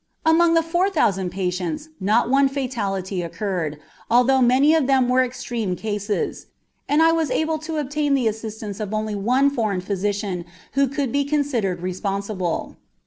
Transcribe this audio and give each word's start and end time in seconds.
Among 0.25 0.55
the 0.55 0.63
four 0.63 0.89
thousand 0.89 1.29
patients 1.29 1.89
not 1.99 2.27
one 2.27 2.49
fatality 2.49 3.21
occurred, 3.21 3.77
although 4.09 4.41
many 4.41 4.73
of 4.73 4.87
them 4.87 5.07
were 5.07 5.21
extreme 5.23 5.75
cases, 5.75 6.47
and 6.89 7.03
I 7.03 7.11
was 7.11 7.29
able 7.29 7.59
to 7.59 7.77
obtain 7.77 8.15
the 8.15 8.27
assistance 8.27 8.79
of 8.79 8.95
only 8.95 9.13
one 9.13 9.51
foreign 9.51 9.79
physician 9.79 10.45
who 10.71 10.87
could 10.87 11.11
be 11.11 11.23
considered 11.23 11.81
responsible. 11.81 12.77